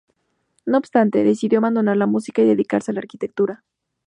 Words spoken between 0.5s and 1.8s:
No obstante, decidió